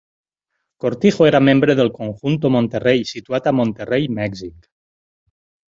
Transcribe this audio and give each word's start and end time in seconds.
Cortijo 0.83 1.27
era 1.31 1.41
membre 1.49 1.75
del 1.81 1.91
Conjunto 1.99 2.53
Monterrey, 2.57 3.07
situat 3.13 3.53
a 3.53 3.57
Monterrey, 3.61 4.13
Mèxic. 4.23 4.71